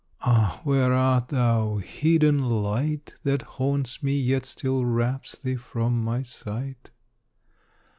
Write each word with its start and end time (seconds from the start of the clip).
Ah! 0.21 0.59
where 0.63 0.91
art 0.93 1.27
thou, 1.27 1.77
hid 1.77 2.23
in 2.23 2.41
light 2.43 3.13
That 3.21 3.43
haunts 3.43 4.01
me, 4.01 4.19
yet 4.19 4.47
still 4.47 4.83
wraps 4.83 5.37
thee 5.37 5.57
from 5.57 6.03
my 6.03 6.23
sight? 6.23 6.89